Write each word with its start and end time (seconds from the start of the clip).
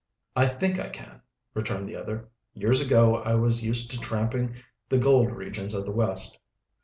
"I 0.35 0.47
think 0.47 0.79
I 0.79 0.89
can," 0.89 1.21
returned 1.53 1.87
the 1.87 1.95
other. 1.95 2.27
"Years 2.55 2.81
ago 2.81 3.17
I 3.17 3.35
was 3.35 3.61
used 3.61 3.91
to 3.91 3.99
tramping 3.99 4.55
the 4.89 4.97
gold 4.97 5.29
regions 5.31 5.75
of 5.75 5.85
the 5.85 5.91
West." 5.91 6.39